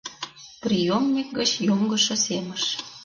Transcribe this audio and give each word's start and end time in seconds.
Приёмник 0.63 1.29
гыч 1.37 1.51
йоҥгышо 1.67 2.15
семыш 2.25 2.63